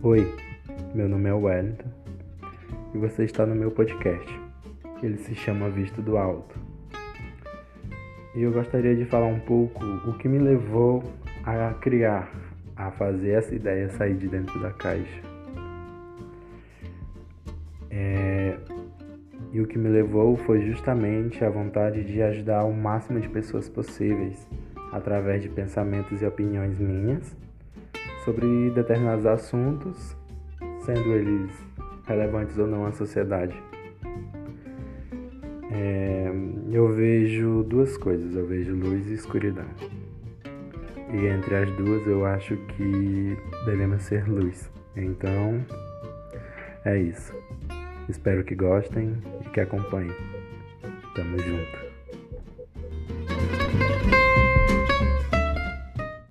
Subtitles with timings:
[0.00, 0.32] Oi,
[0.94, 1.88] meu nome é Wellington
[2.94, 4.40] e você está no meu podcast.
[5.02, 6.56] Ele se chama Visto do Alto.
[8.32, 11.02] E eu gostaria de falar um pouco o que me levou
[11.44, 12.30] a criar,
[12.76, 15.20] a fazer essa ideia sair de dentro da caixa.
[17.90, 18.56] É...
[19.52, 23.68] E o que me levou foi justamente a vontade de ajudar o máximo de pessoas
[23.68, 24.46] possíveis
[24.92, 27.36] através de pensamentos e opiniões minhas
[28.28, 30.14] sobre determinados assuntos,
[30.84, 31.50] sendo eles
[32.06, 33.56] relevantes ou não à sociedade.
[35.72, 36.30] É,
[36.70, 39.64] eu vejo duas coisas, eu vejo luz e escuridão.
[41.10, 43.34] E entre as duas eu acho que
[43.64, 44.70] devemos ser luz.
[44.94, 45.64] Então,
[46.84, 47.34] é isso.
[48.10, 50.14] Espero que gostem e que acompanhem.
[51.14, 51.87] Tamo junto.